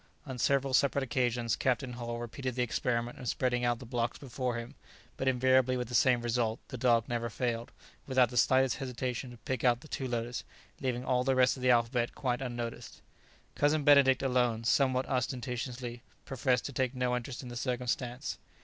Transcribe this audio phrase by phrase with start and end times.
[0.25, 4.55] On several separate occasions Captain Hull repeated the experiment of spreading out the blocks before
[4.55, 4.73] him,
[5.15, 7.71] but invariably with the same result; the dog never failed,
[8.07, 10.43] without the slightest hesitation, to pick out the two letters,
[10.79, 12.99] leaving all the rest of the alphabet quite unnoticed.
[13.53, 18.39] Cousin Benedict alone, somewhat ostentatiously, professed to take no interest in the circumstance.